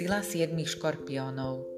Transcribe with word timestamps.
Sila 0.00 0.24
siedmých 0.24 0.80
škorpiónov 0.80 1.68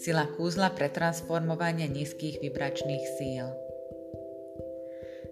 Sila 0.00 0.24
kúzla 0.24 0.72
pre 0.72 0.88
transformovanie 0.88 1.84
nízkych 1.92 2.40
vibračných 2.40 3.04
síl 3.20 3.52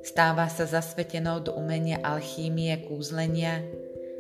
Stáva 0.05 0.53
sa 0.53 0.69
zasvetenou 0.69 1.41
do 1.41 1.57
umenia 1.57 1.97
alchímie 2.05 2.77
kúzlenia, 2.85 3.65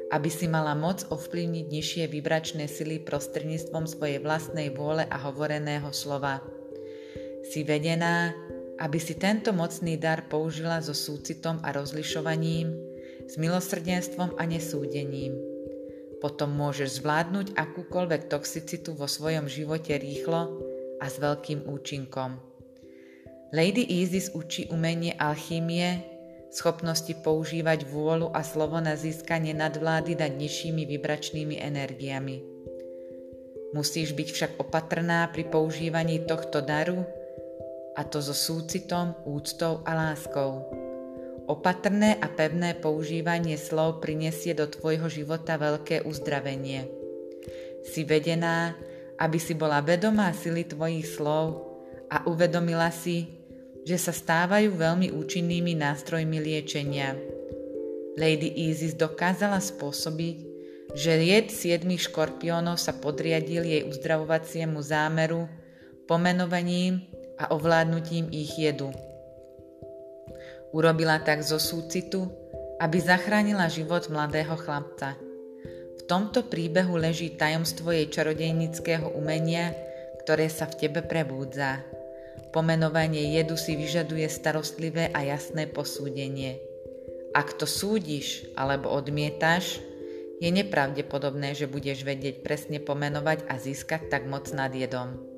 aby 0.08 0.32
si 0.32 0.48
mala 0.48 0.72
moc 0.72 1.04
ovplyvniť 1.12 1.66
nižšie 1.68 2.04
vibračné 2.08 2.72
sily 2.72 3.04
prostredníctvom 3.04 3.84
svojej 3.84 4.16
vlastnej 4.24 4.72
vôle 4.72 5.04
a 5.04 5.16
hovoreného 5.28 5.92
slova. 5.92 6.40
Si 7.44 7.68
vedená, 7.68 8.32
aby 8.80 8.98
si 8.98 9.14
tento 9.14 9.54
mocný 9.54 9.94
dar 9.98 10.26
použila 10.26 10.82
so 10.82 10.94
súcitom 10.96 11.62
a 11.62 11.70
rozlišovaním, 11.70 12.74
s 13.24 13.40
milosrdenstvom 13.40 14.36
a 14.36 14.42
nesúdením. 14.44 15.38
Potom 16.20 16.52
môžeš 16.56 17.04
zvládnuť 17.04 17.56
akúkoľvek 17.56 18.32
toxicitu 18.32 18.96
vo 18.96 19.04
svojom 19.04 19.48
živote 19.48 19.96
rýchlo 19.96 20.60
a 21.00 21.06
s 21.08 21.20
veľkým 21.20 21.68
účinkom. 21.68 22.40
Lady 23.54 23.86
Isis 24.02 24.32
učí 24.34 24.66
umenie 24.72 25.14
alchýmie, 25.14 26.02
schopnosti 26.50 27.12
používať 27.22 27.86
vôľu 27.86 28.34
a 28.34 28.42
slovo 28.42 28.80
na 28.82 28.98
získanie 28.98 29.54
nadvlády 29.54 30.18
nad 30.18 30.32
nižšími 30.34 30.82
vibračnými 30.86 31.60
energiami. 31.60 32.42
Musíš 33.74 34.14
byť 34.14 34.28
však 34.30 34.52
opatrná 34.62 35.26
pri 35.34 35.50
používaní 35.50 36.22
tohto 36.26 36.62
daru, 36.62 37.02
a 37.94 38.02
to 38.02 38.18
so 38.18 38.34
súcitom, 38.34 39.14
úctou 39.22 39.82
a 39.86 39.94
láskou. 39.94 40.66
Opatrné 41.46 42.16
a 42.18 42.26
pevné 42.26 42.74
používanie 42.74 43.54
slov 43.60 44.02
prinesie 44.02 44.56
do 44.56 44.66
tvojho 44.66 45.06
života 45.06 45.54
veľké 45.60 46.02
uzdravenie. 46.02 46.88
Si 47.84 48.02
vedená, 48.02 48.74
aby 49.20 49.38
si 49.38 49.54
bola 49.54 49.84
vedomá 49.84 50.32
sily 50.32 50.66
tvojich 50.66 51.06
slov 51.06 51.76
a 52.08 52.24
uvedomila 52.26 52.88
si, 52.88 53.28
že 53.84 54.00
sa 54.00 54.10
stávajú 54.10 54.72
veľmi 54.74 55.12
účinnými 55.12 55.76
nástrojmi 55.76 56.40
liečenia. 56.40 57.12
Lady 58.16 58.72
Isis 58.72 58.96
dokázala 58.96 59.60
spôsobiť, 59.60 60.36
že 60.96 61.10
ried 61.18 61.52
siedmých 61.52 62.08
škorpiónov 62.08 62.80
sa 62.80 62.96
podriadil 62.96 63.66
jej 63.66 63.82
uzdravovaciemu 63.84 64.80
zámeru, 64.80 65.44
pomenovaním 66.08 67.04
a 67.38 67.50
ovládnutím 67.54 68.30
ich 68.30 68.54
jedu. 68.58 68.90
Urobila 70.74 71.22
tak 71.22 71.42
zo 71.46 71.62
súcitu, 71.62 72.26
aby 72.82 72.98
zachránila 72.98 73.70
život 73.70 74.10
mladého 74.10 74.58
chlapca. 74.58 75.14
V 75.94 76.02
tomto 76.10 76.50
príbehu 76.50 76.98
leží 76.98 77.32
tajomstvo 77.38 77.94
jej 77.94 78.10
čarodejnického 78.10 79.14
umenia, 79.14 79.70
ktoré 80.26 80.50
sa 80.50 80.66
v 80.66 80.86
tebe 80.86 81.00
prebúdza. 81.06 81.80
Pomenovanie 82.50 83.34
jedu 83.34 83.58
si 83.58 83.74
vyžaduje 83.74 84.26
starostlivé 84.30 85.10
a 85.14 85.22
jasné 85.26 85.66
posúdenie. 85.70 86.58
Ak 87.34 87.58
to 87.58 87.66
súdiš 87.66 88.46
alebo 88.54 88.90
odmietáš, 88.94 89.82
je 90.42 90.50
nepravdepodobné, 90.50 91.54
že 91.54 91.70
budeš 91.70 92.02
vedieť 92.02 92.42
presne 92.42 92.78
pomenovať 92.82 93.46
a 93.46 93.58
získať 93.58 94.10
tak 94.10 94.26
moc 94.26 94.50
nad 94.54 94.70
jedom. 94.70 95.33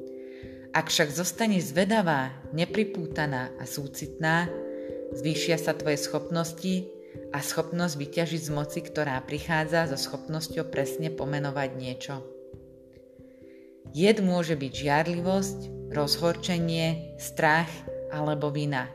Ak 0.76 0.92
však 0.92 1.08
zostaneš 1.08 1.72
zvedavá, 1.72 2.36
nepripútaná 2.52 3.48
a 3.56 3.64
súcitná, 3.64 4.44
zvýšia 5.16 5.56
sa 5.56 5.72
tvoje 5.72 5.96
schopnosti 5.96 6.84
a 7.32 7.40
schopnosť 7.40 7.96
vyťažiť 7.96 8.42
z 8.44 8.50
moci, 8.52 8.84
ktorá 8.84 9.16
prichádza 9.24 9.88
so 9.88 9.96
schopnosťou 9.96 10.68
presne 10.68 11.08
pomenovať 11.08 11.70
niečo. 11.80 12.20
Jed 13.96 14.20
môže 14.20 14.52
byť 14.52 14.72
žiarlivosť, 14.76 15.58
rozhorčenie, 15.96 17.16
strach 17.16 17.72
alebo 18.12 18.52
vina. 18.52 18.92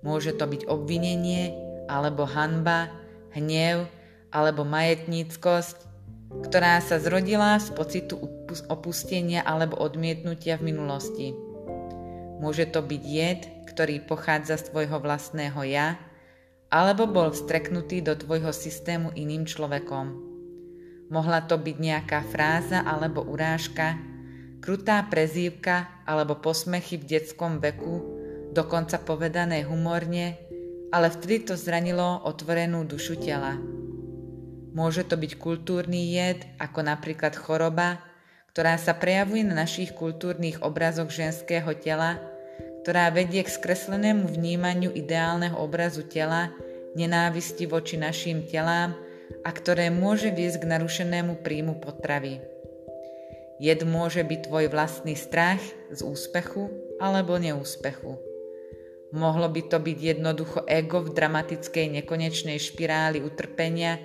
Môže 0.00 0.32
to 0.32 0.48
byť 0.48 0.64
obvinenie 0.64 1.52
alebo 1.92 2.24
hanba, 2.24 2.88
hnev 3.36 3.84
alebo 4.32 4.64
majetníckosť, 4.64 5.91
ktorá 6.40 6.80
sa 6.80 6.96
zrodila 6.96 7.60
z 7.60 7.68
pocitu 7.76 8.16
opustenia 8.72 9.44
alebo 9.44 9.76
odmietnutia 9.76 10.56
v 10.56 10.72
minulosti. 10.72 11.36
Môže 12.40 12.64
to 12.72 12.80
byť 12.80 13.02
jed, 13.04 13.40
ktorý 13.68 14.02
pochádza 14.08 14.56
z 14.56 14.72
tvojho 14.72 14.96
vlastného 14.98 15.60
ja, 15.68 16.00
alebo 16.72 17.04
bol 17.04 17.36
vstreknutý 17.36 18.00
do 18.00 18.16
tvojho 18.16 18.50
systému 18.56 19.12
iným 19.12 19.44
človekom. 19.44 20.32
Mohla 21.12 21.44
to 21.44 21.60
byť 21.60 21.76
nejaká 21.76 22.24
fráza 22.24 22.80
alebo 22.80 23.20
urážka, 23.20 24.00
Krutá 24.62 25.02
prezývka 25.10 26.06
alebo 26.06 26.38
posmechy 26.38 26.94
v 26.94 27.02
detskom 27.02 27.58
veku, 27.58 27.98
dokonca 28.54 29.02
povedané 29.02 29.66
humorne, 29.66 30.38
ale 30.94 31.10
vtedy 31.10 31.50
to 31.50 31.58
zranilo 31.58 32.22
otvorenú 32.22 32.86
dušu 32.86 33.18
tela. 33.18 33.58
Môže 34.72 35.04
to 35.04 35.20
byť 35.20 35.36
kultúrny 35.36 36.16
jed, 36.16 36.48
ako 36.56 36.80
napríklad 36.80 37.36
choroba, 37.36 38.00
ktorá 38.52 38.76
sa 38.80 38.96
prejavuje 38.96 39.44
na 39.44 39.64
našich 39.64 39.92
kultúrnych 39.92 40.60
obrazoch 40.64 41.12
ženského 41.12 41.72
tela, 41.76 42.20
ktorá 42.84 43.12
vedie 43.12 43.44
k 43.44 43.52
skreslenému 43.52 44.28
vnímaniu 44.28 44.92
ideálneho 44.92 45.56
obrazu 45.60 46.04
tela, 46.08 46.52
nenávisti 46.96 47.64
voči 47.68 47.96
našim 47.96 48.44
telám 48.48 48.96
a 49.44 49.50
ktoré 49.52 49.88
môže 49.88 50.28
viesť 50.28 50.64
k 50.64 50.70
narušenému 50.76 51.40
príjmu 51.40 51.80
potravy. 51.80 52.40
Jed 53.62 53.86
môže 53.86 54.26
byť 54.26 54.50
tvoj 54.50 54.66
vlastný 54.68 55.14
strach 55.14 55.62
z 55.92 56.00
úspechu 56.02 56.68
alebo 56.98 57.38
neúspechu. 57.38 58.18
Mohlo 59.12 59.52
by 59.52 59.62
to 59.68 59.78
byť 59.78 59.98
jednoducho 60.00 60.64
ego 60.64 61.04
v 61.04 61.12
dramatickej 61.12 62.00
nekonečnej 62.00 62.56
špiráli 62.56 63.20
utrpenia, 63.20 64.00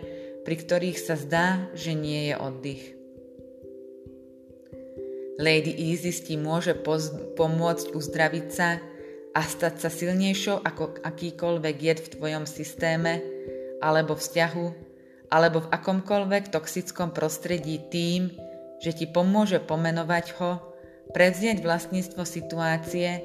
pri 0.48 0.56
ktorých 0.56 0.96
sa 0.96 1.20
zdá, 1.20 1.68
že 1.76 1.92
nie 1.92 2.32
je 2.32 2.36
oddych. 2.40 2.84
Lady 5.44 5.76
Isis 5.92 6.24
ti 6.24 6.40
môže 6.40 6.72
poz- 6.72 7.12
pomôcť 7.36 7.92
uzdraviť 7.92 8.48
sa 8.48 8.80
a 9.36 9.42
stať 9.44 9.84
sa 9.84 9.92
silnejšou 9.92 10.64
ako 10.64 11.04
akýkoľvek 11.04 11.76
jed 11.84 12.00
v 12.00 12.12
tvojom 12.16 12.48
systéme 12.48 13.20
alebo 13.84 14.16
vzťahu 14.16 14.88
alebo 15.36 15.68
v 15.68 15.72
akomkoľvek 15.76 16.56
toxickom 16.56 17.12
prostredí 17.12 17.84
tým, 17.92 18.32
že 18.80 18.96
ti 18.96 19.04
pomôže 19.04 19.60
pomenovať 19.60 20.26
ho, 20.40 20.64
prevziať 21.12 21.60
vlastníctvo 21.60 22.24
situácie 22.24 23.20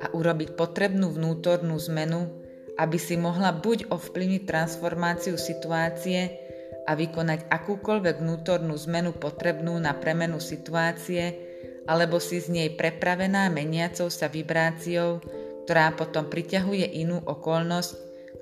a 0.00 0.08
urobiť 0.08 0.56
potrebnú 0.56 1.12
vnútornú 1.12 1.76
zmenu, 1.92 2.32
aby 2.80 2.96
si 2.96 3.20
mohla 3.20 3.52
buď 3.52 3.92
ovplyvniť 3.92 4.42
transformáciu 4.48 5.36
situácie 5.36 6.41
a 6.86 6.98
vykonať 6.98 7.46
akúkoľvek 7.46 8.16
vnútornú 8.18 8.74
zmenu 8.88 9.14
potrebnú 9.14 9.78
na 9.78 9.94
premenu 9.94 10.42
situácie, 10.42 11.38
alebo 11.86 12.22
si 12.22 12.38
z 12.38 12.48
nej 12.50 12.68
prepravená 12.74 13.50
meniacou 13.50 14.10
sa 14.10 14.30
vibráciou, 14.30 15.22
ktorá 15.66 15.94
potom 15.94 16.26
priťahuje 16.26 16.98
inú 17.02 17.22
okolnosť, 17.22 17.90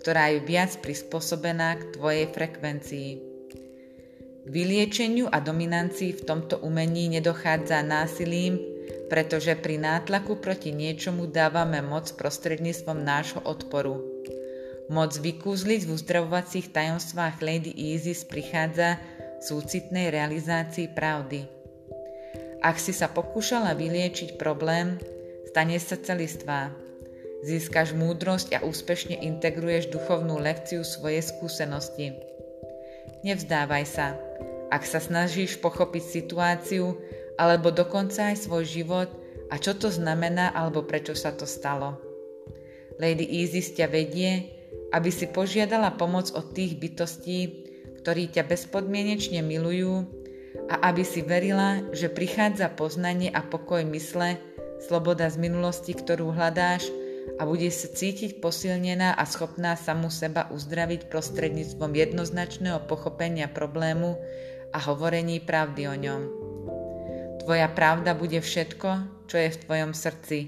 ktorá 0.01 0.33
je 0.33 0.41
viac 0.45 0.73
prispôsobená 0.81 1.77
k 1.77 1.83
tvojej 1.97 2.27
frekvencii. 2.33 3.11
K 4.41 4.49
vyliečeniu 4.49 5.29
a 5.29 5.37
dominancii 5.45 6.17
v 6.17 6.23
tomto 6.25 6.65
umení 6.65 7.13
nedochádza 7.13 7.85
násilím, 7.85 8.57
pretože 9.13 9.53
pri 9.59 9.77
nátlaku 9.77 10.41
proti 10.41 10.73
niečomu 10.73 11.29
dávame 11.29 11.85
moc 11.85 12.09
prostredníctvom 12.17 12.99
nášho 13.05 13.41
odporu. 13.45 14.01
Moc 14.91 15.15
vykúzliť 15.15 15.87
v 15.87 15.95
uzdravovacích 15.95 16.75
tajomstvách 16.75 17.39
Lady 17.47 17.71
Isis 17.95 18.27
prichádza 18.27 18.99
v 19.39 19.43
súcitnej 19.47 20.11
realizácii 20.11 20.91
pravdy. 20.91 21.47
Ak 22.59 22.83
si 22.83 22.91
sa 22.91 23.07
pokúšala 23.07 23.79
vyliečiť 23.79 24.35
problém, 24.35 24.99
stane 25.47 25.79
sa 25.79 25.95
celistvá. 25.95 26.75
Získaš 27.47 27.95
múdrosť 27.95 28.59
a 28.59 28.67
úspešne 28.67 29.23
integruješ 29.23 29.95
duchovnú 29.95 30.43
lekciu 30.43 30.83
svojej 30.83 31.23
skúsenosti. 31.23 32.11
Nevzdávaj 33.23 33.85
sa. 33.87 34.19
Ak 34.75 34.83
sa 34.83 34.99
snažíš 34.99 35.63
pochopiť 35.63 36.03
situáciu 36.03 36.99
alebo 37.39 37.71
dokonca 37.71 38.35
aj 38.35 38.43
svoj 38.43 38.67
život 38.67 39.09
a 39.49 39.57
čo 39.57 39.71
to 39.79 39.87
znamená 39.87 40.51
alebo 40.51 40.83
prečo 40.83 41.15
sa 41.15 41.31
to 41.31 41.47
stalo. 41.47 41.95
Lady 43.01 43.25
Isis 43.41 43.73
ťa 43.73 43.87
vedie, 43.89 44.60
aby 44.91 45.11
si 45.11 45.27
požiadala 45.31 45.95
pomoc 45.95 46.31
od 46.35 46.51
tých 46.55 46.79
bytostí, 46.79 47.39
ktorí 48.03 48.33
ťa 48.33 48.49
bezpodmienečne 48.49 49.45
milujú 49.45 50.09
a 50.71 50.91
aby 50.91 51.03
si 51.07 51.23
verila, 51.23 51.85
že 51.95 52.11
prichádza 52.11 52.73
poznanie 52.73 53.31
a 53.31 53.45
pokoj 53.45 53.85
mysle, 53.93 54.41
sloboda 54.81 55.29
z 55.29 55.37
minulosti, 55.37 55.93
ktorú 55.93 56.33
hľadáš 56.33 56.89
a 57.37 57.45
bude 57.45 57.69
sa 57.69 57.87
cítiť 57.93 58.41
posilnená 58.41 59.15
a 59.15 59.25
schopná 59.29 59.77
samu 59.77 60.09
seba 60.09 60.49
uzdraviť 60.51 61.13
prostredníctvom 61.13 61.93
jednoznačného 61.93 62.89
pochopenia 62.89 63.47
problému 63.47 64.17
a 64.73 64.79
hovorení 64.81 65.39
pravdy 65.45 65.83
o 65.87 65.95
ňom. 65.95 66.23
Tvoja 67.45 67.69
pravda 67.71 68.17
bude 68.17 68.41
všetko, 68.41 69.25
čo 69.29 69.37
je 69.37 69.51
v 69.53 69.61
tvojom 69.67 69.93
srdci. 69.93 70.39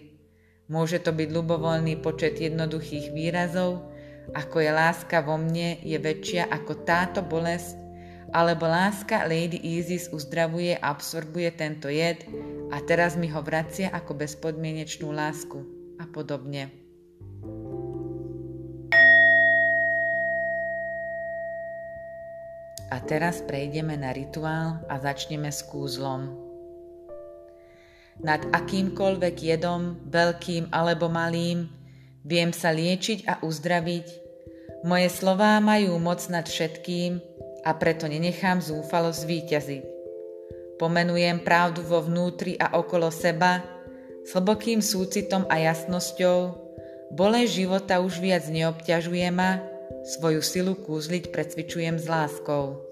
Môže 0.73 1.03
to 1.05 1.13
byť 1.13 1.29
ľubovoľný 1.29 2.01
počet 2.01 2.41
jednoduchých 2.41 3.13
výrazov, 3.13 3.92
ako 4.31 4.63
je 4.63 4.71
láska 4.71 5.19
vo 5.27 5.35
mne 5.35 5.83
je 5.83 5.99
väčšia 5.99 6.47
ako 6.47 6.87
táto 6.87 7.21
bolesť, 7.27 7.75
alebo 8.33 8.65
láska 8.65 9.29
Lady 9.29 9.61
Isis 9.61 10.09
uzdravuje 10.09 10.79
a 10.79 10.95
absorbuje 10.95 11.53
tento 11.53 11.91
jed 11.93 12.25
a 12.73 12.81
teraz 12.87 13.19
mi 13.19 13.29
ho 13.29 13.43
vracia 13.45 13.93
ako 13.93 14.17
bezpodmienečnú 14.17 15.13
lásku 15.13 15.61
a 16.01 16.09
podobne. 16.09 16.73
A 22.93 23.01
teraz 23.01 23.41
prejdeme 23.45 23.97
na 23.97 24.13
rituál 24.13 24.85
a 24.89 25.01
začneme 25.01 25.49
s 25.49 25.65
kúzlom. 25.65 26.29
Nad 28.21 28.45
akýmkoľvek 28.53 29.37
jedom, 29.41 29.97
veľkým 30.13 30.69
alebo 30.69 31.09
malým, 31.09 31.73
viem 32.27 32.51
sa 32.55 32.75
liečiť 32.75 33.27
a 33.29 33.43
uzdraviť. 33.43 34.07
Moje 34.83 35.09
slová 35.15 35.63
majú 35.63 35.99
moc 36.03 36.23
nad 36.27 36.47
všetkým 36.47 37.23
a 37.63 37.71
preto 37.79 38.11
nenechám 38.11 38.59
zúfalo 38.59 39.15
zvíťaziť. 39.15 39.85
Pomenujem 40.83 41.47
pravdu 41.47 41.87
vo 41.87 42.03
vnútri 42.03 42.59
a 42.59 42.75
okolo 42.75 43.15
seba 43.15 43.63
s 44.23 44.35
hlbokým 44.35 44.83
súcitom 44.83 45.47
a 45.51 45.59
jasnosťou, 45.59 46.39
bole 47.13 47.45
života 47.45 47.99
už 48.01 48.23
viac 48.23 48.47
neobťažuje 48.49 49.29
ma, 49.35 49.61
svoju 50.03 50.43
silu 50.43 50.75
kúzliť 50.79 51.31
precvičujem 51.31 51.99
s 51.99 52.07
láskou. 52.07 52.92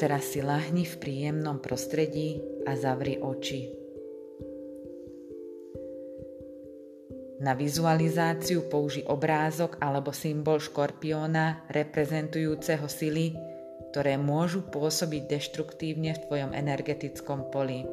Teraz 0.00 0.32
si 0.32 0.40
lahni 0.40 0.88
v 0.88 0.96
príjemnom 0.96 1.60
prostredí 1.60 2.40
a 2.64 2.72
zavri 2.72 3.20
oči. 3.20 3.68
Na 7.44 7.52
vizualizáciu 7.52 8.68
použi 8.68 9.04
obrázok 9.04 9.76
alebo 9.80 10.12
symbol 10.12 10.60
škorpióna 10.60 11.68
reprezentujúceho 11.68 12.88
sily, 12.88 13.36
ktoré 13.92 14.16
môžu 14.16 14.64
pôsobiť 14.68 15.28
deštruktívne 15.28 16.16
v 16.16 16.22
tvojom 16.28 16.52
energetickom 16.56 17.52
poli. 17.52 17.84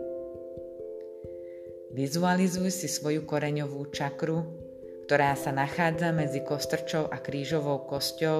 Vizualizuj 1.95 2.71
si 2.71 2.87
svoju 2.91 3.23
koreňovú 3.23 3.87
čakru, 3.91 4.43
ktorá 5.07 5.35
sa 5.39 5.55
nachádza 5.55 6.11
medzi 6.11 6.43
kostrčou 6.43 7.07
a 7.07 7.19
krížovou 7.23 7.87
kosťou 7.87 8.39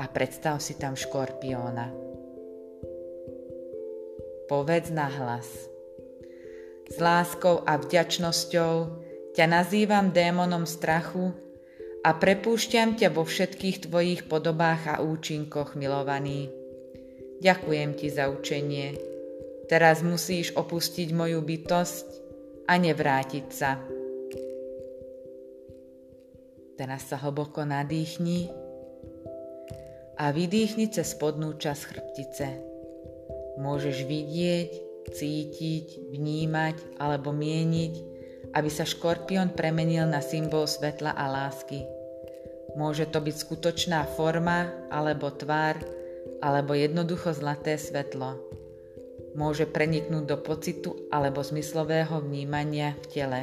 a 0.00 0.04
predstav 0.08 0.64
si 0.64 0.80
tam 0.80 0.96
škorpióna. 0.96 2.11
Povedz 4.52 4.92
nahlas. 4.92 5.48
S 6.84 7.00
láskou 7.00 7.64
a 7.64 7.80
vďačnosťou 7.80 8.74
ťa 9.32 9.46
nazývam 9.48 10.12
démonom 10.12 10.68
strachu 10.68 11.32
a 12.04 12.12
prepúšťam 12.12 13.00
ťa 13.00 13.16
vo 13.16 13.24
všetkých 13.24 13.88
tvojich 13.88 14.28
podobách 14.28 14.92
a 14.92 15.00
účinkoch, 15.00 15.72
milovaný. 15.72 16.52
Ďakujem 17.40 17.96
ti 17.96 18.12
za 18.12 18.28
učenie. 18.28 18.92
Teraz 19.72 20.04
musíš 20.04 20.52
opustiť 20.52 21.16
moju 21.16 21.40
bytosť 21.40 22.06
a 22.68 22.76
nevrátiť 22.76 23.46
sa. 23.48 23.80
Teraz 26.76 27.08
sa 27.08 27.16
hlboko 27.24 27.64
nadýchni 27.64 28.52
a 30.20 30.28
vydýchni 30.28 30.92
cez 30.92 31.16
spodnú 31.16 31.56
časť 31.56 31.82
chrbtice. 31.88 32.71
Môžeš 33.60 34.08
vidieť, 34.08 34.70
cítiť, 35.12 36.12
vnímať 36.12 36.96
alebo 36.96 37.34
mieniť, 37.34 37.94
aby 38.52 38.68
sa 38.68 38.84
škorpión 38.84 39.52
premenil 39.52 40.08
na 40.08 40.20
symbol 40.24 40.68
svetla 40.68 41.12
a 41.12 41.24
lásky. 41.28 41.84
Môže 42.72 43.04
to 43.08 43.20
byť 43.20 43.36
skutočná 43.36 44.08
forma 44.16 44.72
alebo 44.88 45.28
tvár, 45.28 45.76
alebo 46.40 46.72
jednoducho 46.72 47.36
zlaté 47.36 47.76
svetlo. 47.76 48.40
Môže 49.36 49.64
preniknúť 49.64 50.24
do 50.28 50.36
pocitu 50.40 51.08
alebo 51.08 51.40
zmyslového 51.40 52.20
vnímania 52.20 52.96
v 53.00 53.06
tele. 53.08 53.40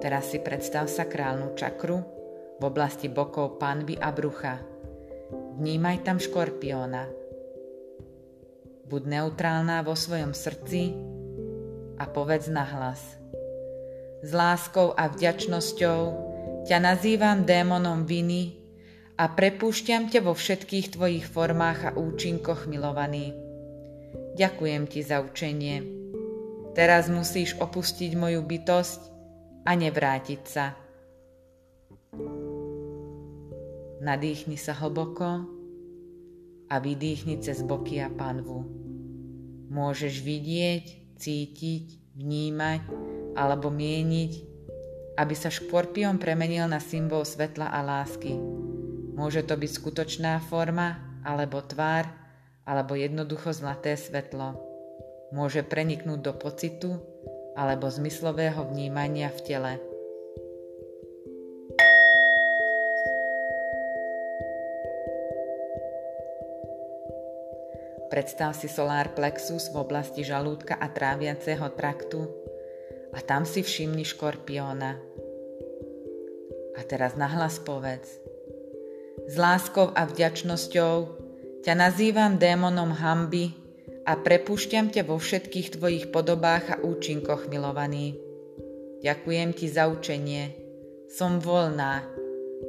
Teraz 0.00 0.32
si 0.32 0.38
predstav 0.40 0.84
sa 0.84 1.08
králnu 1.08 1.56
čakru, 1.56 2.04
v 2.58 2.62
oblasti 2.62 3.10
bokov 3.10 3.58
panvy 3.58 3.98
a 3.98 4.14
brucha. 4.14 4.62
Vnímaj 5.58 6.06
tam 6.06 6.18
škorpióna. 6.22 7.06
Buď 8.84 9.02
neutrálna 9.08 9.80
vo 9.82 9.96
svojom 9.96 10.36
srdci 10.36 10.94
a 11.98 12.04
povedz 12.06 12.52
nahlas. 12.52 13.00
S 14.24 14.30
láskou 14.32 14.92
a 14.94 15.08
vďačnosťou 15.08 16.00
ťa 16.64 16.78
nazývam 16.80 17.44
démonom 17.44 18.08
viny 18.08 18.56
a 19.20 19.30
prepúšťam 19.30 20.10
ťa 20.10 20.20
vo 20.26 20.34
všetkých 20.34 20.98
tvojich 20.98 21.26
formách 21.28 21.80
a 21.86 21.90
účinkoch 21.94 22.66
milovaný. 22.66 23.36
Ďakujem 24.34 24.90
ti 24.90 25.00
za 25.06 25.22
učenie. 25.22 25.86
Teraz 26.74 27.06
musíš 27.06 27.54
opustiť 27.62 28.18
moju 28.18 28.42
bytosť 28.42 29.00
a 29.62 29.70
nevrátiť 29.78 30.42
sa. 30.42 30.74
Nadýchni 34.04 34.60
sa 34.60 34.76
hlboko 34.76 35.48
a 36.68 36.76
vydýchni 36.76 37.40
cez 37.40 37.64
boky 37.64 38.04
a 38.04 38.12
panvu. 38.12 38.68
Môžeš 39.72 40.20
vidieť, 40.20 41.16
cítiť, 41.16 42.12
vnímať 42.12 42.84
alebo 43.32 43.72
mieniť, 43.72 44.32
aby 45.16 45.32
sa 45.32 45.48
škorpión 45.48 46.20
premenil 46.20 46.68
na 46.68 46.84
symbol 46.84 47.24
svetla 47.24 47.72
a 47.72 47.80
lásky. 47.80 48.36
Môže 49.16 49.40
to 49.40 49.56
byť 49.56 49.70
skutočná 49.72 50.36
forma 50.52 51.00
alebo 51.24 51.64
tvár, 51.64 52.04
alebo 52.68 53.00
jednoducho 53.00 53.56
zlaté 53.56 53.96
svetlo. 53.96 54.60
Môže 55.32 55.64
preniknúť 55.64 56.20
do 56.20 56.32
pocitu 56.36 57.00
alebo 57.56 57.88
zmyslového 57.88 58.68
vnímania 58.68 59.32
v 59.32 59.40
tele. 59.48 59.72
Predstav 68.14 68.54
si 68.54 68.70
solár 68.70 69.10
plexus 69.18 69.74
v 69.74 69.82
oblasti 69.82 70.22
žalúdka 70.22 70.78
a 70.78 70.86
tráviaceho 70.86 71.66
traktu 71.74 72.22
a 73.10 73.18
tam 73.18 73.42
si 73.42 73.58
všimni 73.58 74.06
škorpióna. 74.06 74.94
A 76.78 76.80
teraz 76.86 77.18
nahlas 77.18 77.58
povedz. 77.58 78.22
S 79.26 79.34
láskou 79.34 79.90
a 79.90 80.06
vďačnosťou 80.06 80.94
ťa 81.66 81.74
nazývam 81.74 82.38
démonom 82.38 82.94
hamby 82.94 83.50
a 84.06 84.14
prepúšťam 84.14 84.94
ťa 84.94 85.10
vo 85.10 85.18
všetkých 85.18 85.74
tvojich 85.74 86.04
podobách 86.14 86.70
a 86.70 86.80
účinkoch, 86.86 87.50
milovaný. 87.50 88.14
Ďakujem 89.02 89.58
ti 89.58 89.66
za 89.66 89.90
učenie. 89.90 90.54
Som 91.10 91.42
voľná. 91.42 92.06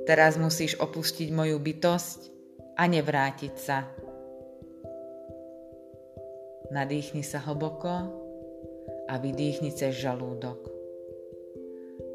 Teraz 0.09 0.41
musíš 0.41 0.73
opustiť 0.81 1.29
moju 1.29 1.61
bytosť 1.61 2.33
a 2.81 2.89
nevrátiť 2.89 3.53
sa. 3.61 4.04
Nadýchni 6.73 7.21
sa 7.21 7.41
hlboko 7.45 7.93
a 9.05 9.13
vydýchni 9.21 9.69
cez 9.73 9.97
žalúdok. 10.01 10.71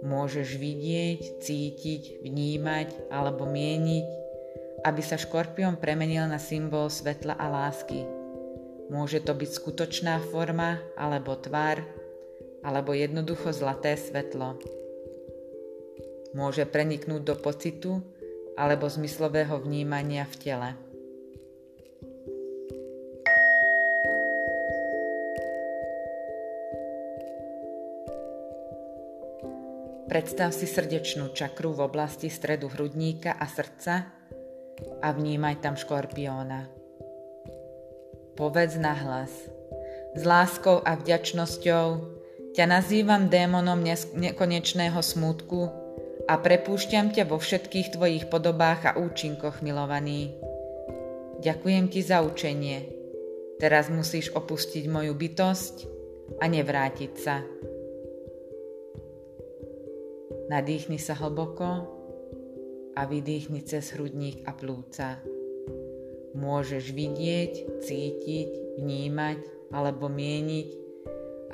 Môžeš 0.02 0.56
vidieť, 0.56 1.44
cítiť, 1.44 2.24
vnímať 2.24 3.12
alebo 3.12 3.46
mieniť, 3.46 4.06
aby 4.82 5.02
sa 5.04 5.20
škorpión 5.20 5.76
premenil 5.76 6.24
na 6.26 6.40
symbol 6.40 6.88
svetla 6.88 7.36
a 7.36 7.46
lásky. 7.46 8.02
Môže 8.90 9.22
to 9.22 9.36
byť 9.36 9.50
skutočná 9.54 10.18
forma 10.32 10.80
alebo 10.98 11.36
tvár, 11.38 11.84
alebo 12.66 12.96
jednoducho 12.96 13.54
zlaté 13.54 13.94
svetlo. 13.94 14.58
Môže 16.34 16.66
preniknúť 16.66 17.22
do 17.22 17.34
pocitu 17.38 18.02
alebo 18.58 18.90
zmyslového 18.90 19.62
vnímania 19.62 20.26
v 20.26 20.36
tele. 20.42 20.89
Predstav 30.10 30.50
si 30.50 30.66
srdečnú 30.66 31.30
čakru 31.38 31.70
v 31.70 31.86
oblasti 31.86 32.26
stredu 32.26 32.66
hrudníka 32.66 33.38
a 33.38 33.46
srdca 33.46 34.10
a 34.98 35.08
vnímaj 35.14 35.62
tam 35.62 35.78
škorpióna. 35.78 36.66
Povedz 38.34 38.74
nahlas. 38.74 39.30
S 40.18 40.22
láskou 40.26 40.82
a 40.82 40.98
vďačnosťou 40.98 41.86
ťa 42.58 42.64
nazývam 42.66 43.30
démonom 43.30 43.78
nekonečného 44.18 44.98
smútku 44.98 45.70
a 46.26 46.34
prepúšťam 46.42 47.14
ťa 47.14 47.30
vo 47.30 47.38
všetkých 47.38 47.94
tvojich 47.94 48.26
podobách 48.26 48.90
a 48.90 48.98
účinkoch, 48.98 49.62
milovaný. 49.62 50.34
Ďakujem 51.38 51.86
ti 51.86 52.02
za 52.02 52.18
učenie. 52.26 52.82
Teraz 53.62 53.86
musíš 53.86 54.34
opustiť 54.34 54.90
moju 54.90 55.14
bytosť 55.14 55.74
a 56.42 56.50
nevrátiť 56.50 57.12
sa. 57.14 57.46
Nadýchni 60.50 60.98
sa 60.98 61.14
hlboko 61.14 61.86
a 62.98 63.06
vydýchni 63.06 63.62
cez 63.62 63.94
hrudník 63.94 64.42
a 64.42 64.50
plúca. 64.50 65.22
Môžeš 66.34 66.90
vidieť, 66.90 67.78
cítiť, 67.78 68.82
vnímať 68.82 69.70
alebo 69.70 70.10
mieniť, 70.10 70.68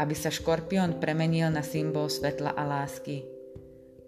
aby 0.01 0.15
sa 0.17 0.33
škorpión 0.33 0.97
premenil 0.97 1.53
na 1.53 1.61
symbol 1.61 2.09
svetla 2.09 2.57
a 2.57 2.65
lásky. 2.65 3.29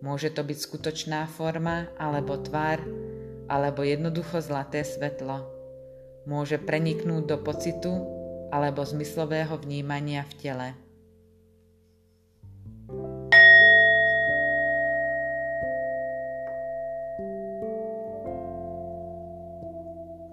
Môže 0.01 0.33
to 0.33 0.41
byť 0.41 0.57
skutočná 0.57 1.29
forma 1.29 1.93
alebo 2.01 2.41
tvar, 2.41 2.81
alebo 3.45 3.85
jednoducho 3.85 4.41
zlaté 4.41 4.89
svetlo. 4.89 5.45
Môže 6.25 6.57
preniknúť 6.57 7.29
do 7.29 7.37
pocitu 7.37 7.93
alebo 8.49 8.89
zmyslového 8.89 9.53
vnímania 9.61 10.25
v 10.25 10.33
tele. 10.41 10.88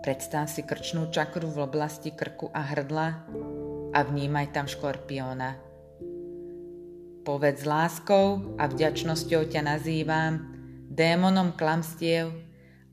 Predstav 0.06 0.46
si 0.46 0.62
krčnú 0.62 1.10
čakru 1.10 1.50
v 1.50 1.66
oblasti 1.66 2.14
krku 2.14 2.54
a 2.54 2.62
hrdla 2.62 3.26
a 3.90 4.00
vnímaj 4.06 4.54
tam 4.54 4.70
škorpióna. 4.70 5.58
Povedz 7.26 7.66
láskou 7.66 8.54
a 8.62 8.70
vďačnosťou 8.70 9.50
ťa 9.50 9.66
nazývam, 9.66 10.46
démonom 10.94 11.58
klamstiev 11.58 12.30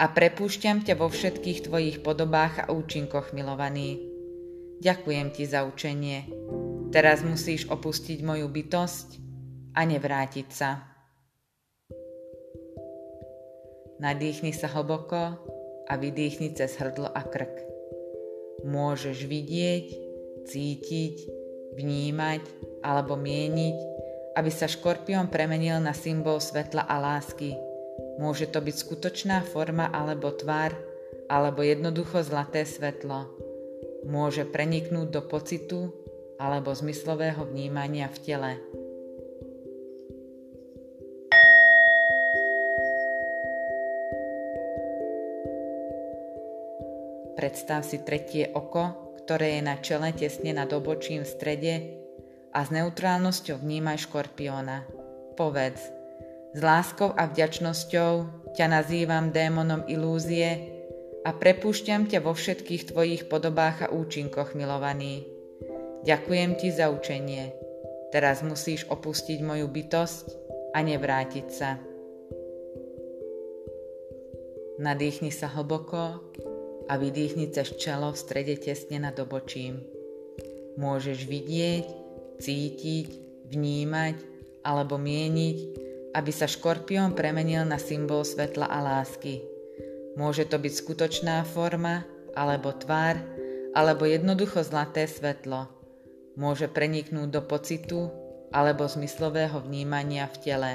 a 0.00 0.08
prepúšťam 0.08 0.88
ťa 0.88 0.96
vo 0.96 1.12
všetkých 1.12 1.68
tvojich 1.68 2.00
podobách 2.00 2.64
a 2.64 2.72
účinkoch, 2.72 3.36
milovaný. 3.36 4.00
Ďakujem 4.80 5.36
ti 5.36 5.44
za 5.44 5.68
učenie. 5.68 6.32
Teraz 6.96 7.20
musíš 7.20 7.68
opustiť 7.68 8.24
moju 8.24 8.48
bytosť 8.48 9.20
a 9.76 9.84
nevrátiť 9.84 10.48
sa. 10.48 10.80
Nadýchni 14.00 14.56
sa 14.56 14.72
hlboko 14.72 15.60
a 15.88 15.98
vydýchni 15.98 16.54
cez 16.54 16.76
hrdlo 16.78 17.10
a 17.10 17.22
krk. 17.26 17.52
Môžeš 18.62 19.26
vidieť, 19.26 19.86
cítiť, 20.46 21.16
vnímať 21.74 22.42
alebo 22.84 23.16
mieniť, 23.16 23.76
aby 24.36 24.50
sa 24.50 24.68
škorpión 24.70 25.28
premenil 25.28 25.80
na 25.80 25.92
symbol 25.92 26.40
svetla 26.40 26.86
a 26.88 26.96
lásky. 27.00 27.56
Môže 28.20 28.48
to 28.48 28.60
byť 28.60 28.76
skutočná 28.76 29.44
forma 29.44 29.88
alebo 29.88 30.32
tvár, 30.32 30.72
alebo 31.32 31.64
jednoducho 31.64 32.20
zlaté 32.24 32.68
svetlo. 32.68 33.28
Môže 34.04 34.44
preniknúť 34.44 35.08
do 35.08 35.22
pocitu 35.24 35.94
alebo 36.36 36.74
zmyslového 36.74 37.46
vnímania 37.46 38.10
v 38.10 38.18
tele. 38.20 38.52
Predstav 47.42 47.82
si 47.82 47.98
tretie 48.06 48.54
oko, 48.54 49.18
ktoré 49.18 49.58
je 49.58 49.62
na 49.66 49.74
čele 49.82 50.14
tesne 50.14 50.54
nad 50.54 50.70
obočím 50.70 51.26
v 51.26 51.32
strede 51.34 51.74
a 52.54 52.62
s 52.62 52.70
neutrálnosťou 52.70 53.58
vnímaj 53.58 54.06
škorpióna. 54.06 54.86
Povedz, 55.34 55.90
s 56.54 56.60
láskou 56.62 57.10
a 57.10 57.26
vďačnosťou 57.26 58.12
ťa 58.54 58.66
nazývam 58.70 59.34
démonom 59.34 59.82
ilúzie 59.90 60.70
a 61.26 61.34
prepúšťam 61.34 62.06
ťa 62.06 62.22
vo 62.22 62.30
všetkých 62.30 62.94
tvojich 62.94 63.26
podobách 63.26 63.90
a 63.90 63.90
účinkoch, 63.90 64.54
milovaný. 64.54 65.26
Ďakujem 66.06 66.62
ti 66.62 66.70
za 66.70 66.94
učenie. 66.94 67.50
Teraz 68.14 68.46
musíš 68.46 68.86
opustiť 68.86 69.42
moju 69.42 69.66
bytosť 69.66 70.26
a 70.70 70.78
nevrátiť 70.78 71.46
sa. 71.50 71.74
Nadýchni 74.78 75.34
sa 75.34 75.50
hlboko 75.50 76.30
a 76.88 76.98
vydýchni 76.98 77.50
cez 77.54 77.74
čelo 77.78 78.14
v 78.14 78.18
strede 78.18 78.56
tesne 78.58 79.02
nad 79.02 79.14
obočím. 79.18 79.82
Môžeš 80.80 81.28
vidieť, 81.28 81.86
cítiť, 82.40 83.08
vnímať 83.52 84.16
alebo 84.64 84.96
mieniť, 84.96 85.58
aby 86.16 86.30
sa 86.32 86.48
škorpión 86.48 87.12
premenil 87.12 87.64
na 87.64 87.76
symbol 87.76 88.24
svetla 88.24 88.68
a 88.68 88.78
lásky. 88.80 89.44
Môže 90.16 90.44
to 90.44 90.60
byť 90.60 90.72
skutočná 90.72 91.44
forma, 91.48 92.04
alebo 92.36 92.72
tvár, 92.72 93.16
alebo 93.72 94.04
jednoducho 94.04 94.60
zlaté 94.64 95.08
svetlo. 95.08 95.68
Môže 96.36 96.68
preniknúť 96.68 97.28
do 97.28 97.40
pocitu 97.44 98.08
alebo 98.52 98.84
zmyslového 98.84 99.60
vnímania 99.64 100.28
v 100.28 100.36
tele. 100.40 100.72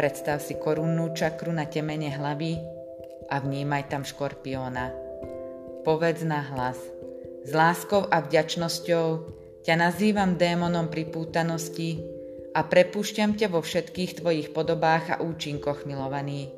Predstav 0.00 0.40
si 0.40 0.56
korunnú 0.56 1.12
čakru 1.12 1.52
na 1.52 1.68
temene 1.68 2.08
hlavy 2.08 2.56
a 3.28 3.36
vnímaj 3.36 3.92
tam 3.92 4.00
škorpióna. 4.00 4.88
Povedz 5.84 6.24
na 6.24 6.40
hlas. 6.40 6.80
S 7.44 7.52
láskou 7.52 8.08
a 8.08 8.24
vďačnosťou 8.24 9.06
ťa 9.60 9.74
nazývam 9.76 10.40
démonom 10.40 10.88
pripútanosti 10.88 12.00
a 12.56 12.64
prepúšťam 12.64 13.36
ťa 13.36 13.52
vo 13.52 13.60
všetkých 13.60 14.24
tvojich 14.24 14.48
podobách 14.56 15.12
a 15.12 15.20
účinkoch, 15.20 15.84
milovaný. 15.84 16.48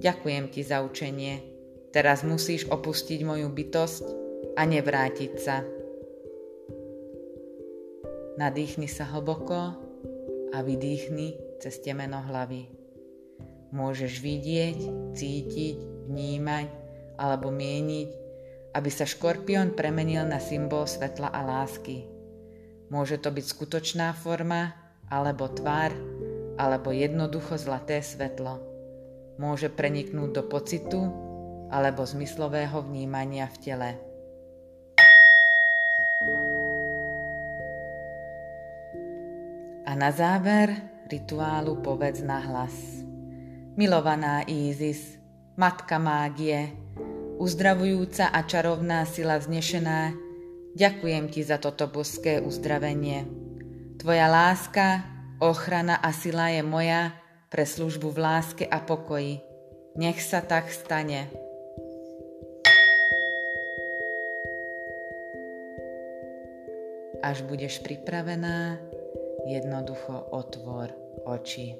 Ďakujem 0.00 0.48
ti 0.48 0.64
za 0.64 0.80
učenie. 0.80 1.44
Teraz 1.92 2.24
musíš 2.24 2.64
opustiť 2.72 3.28
moju 3.28 3.52
bytosť 3.52 4.04
a 4.56 4.64
nevrátiť 4.64 5.32
sa. 5.36 5.60
Nadýchni 8.40 8.88
sa 8.88 9.04
hlboko 9.12 9.76
a 10.48 10.58
vydýchni 10.64 11.43
cez 11.60 11.82
temeno 11.82 12.22
hlavy. 12.24 12.70
Môžeš 13.74 14.22
vidieť, 14.22 14.78
cítiť, 15.18 15.76
vnímať 16.06 16.68
alebo 17.18 17.50
mieniť, 17.50 18.10
aby 18.74 18.90
sa 18.90 19.06
škorpión 19.06 19.74
premenil 19.74 20.26
na 20.26 20.42
symbol 20.42 20.86
svetla 20.86 21.30
a 21.30 21.40
lásky. 21.42 22.06
Môže 22.90 23.18
to 23.18 23.34
byť 23.34 23.44
skutočná 23.46 24.14
forma, 24.14 24.74
alebo 25.10 25.50
tvár, 25.50 25.94
alebo 26.58 26.94
jednoducho 26.94 27.58
zlaté 27.58 28.02
svetlo. 28.02 28.62
Môže 29.38 29.66
preniknúť 29.70 30.30
do 30.30 30.42
pocitu 30.46 31.00
alebo 31.70 32.06
zmyslového 32.06 32.86
vnímania 32.86 33.50
v 33.50 33.56
tele. 33.58 33.90
A 39.84 39.92
na 39.98 40.10
záver 40.14 40.93
rituálu 41.10 41.80
povedz 41.84 42.24
na 42.24 42.40
hlas. 42.40 42.74
Milovaná 43.74 44.46
Ízis, 44.46 45.18
matka 45.58 45.98
mágie, 45.98 46.70
uzdravujúca 47.42 48.30
a 48.30 48.46
čarovná 48.46 49.02
sila 49.04 49.38
vznešená, 49.38 50.14
ďakujem 50.78 51.26
ti 51.30 51.42
za 51.42 51.58
toto 51.58 51.90
boské 51.90 52.38
uzdravenie. 52.38 53.26
Tvoja 53.98 54.30
láska, 54.30 55.02
ochrana 55.42 55.98
a 55.98 56.14
sila 56.14 56.54
je 56.54 56.62
moja 56.62 57.14
pre 57.50 57.66
službu 57.66 58.10
v 58.14 58.18
láske 58.18 58.64
a 58.66 58.78
pokoji. 58.82 59.42
Nech 59.94 60.18
sa 60.18 60.42
tak 60.42 60.70
stane. 60.70 61.30
Až 67.22 67.46
budeš 67.48 67.80
pripravená, 67.80 68.76
jednoducho 69.46 70.28
otvor 70.30 70.92
oči. 71.24 71.74